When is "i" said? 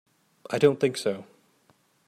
0.49-0.57